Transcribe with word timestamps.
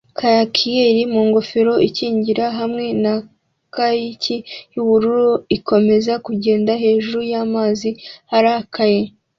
Kayakier 0.17 0.95
mu 1.13 1.21
ngofero 1.27 1.73
ikingira 1.87 2.45
hamwe 2.59 2.85
na 3.03 3.13
kayaki 3.73 4.37
y'ubururu 4.73 5.31
ikomeza 5.57 6.13
kugenda 6.25 6.71
hejuru 6.83 7.19
y'amazi 7.31 7.89
arakaye 8.37 9.01